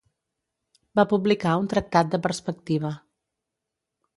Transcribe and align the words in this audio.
Va 0.99 1.05
publicar 1.11 1.53
un 1.65 1.69
tractat 1.75 2.09
de 2.15 2.21
perspectiva. 2.27 2.93